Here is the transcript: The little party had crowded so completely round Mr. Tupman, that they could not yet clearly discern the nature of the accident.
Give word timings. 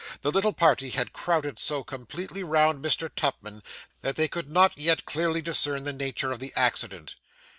The 0.23 0.31
little 0.31 0.51
party 0.53 0.89
had 0.89 1.13
crowded 1.13 1.59
so 1.59 1.83
completely 1.83 2.43
round 2.43 2.83
Mr. 2.83 3.07
Tupman, 3.15 3.61
that 4.01 4.15
they 4.15 4.27
could 4.27 4.51
not 4.51 4.75
yet 4.75 5.05
clearly 5.05 5.43
discern 5.43 5.83
the 5.83 5.93
nature 5.93 6.31
of 6.31 6.39
the 6.39 6.51
accident. 6.55 7.13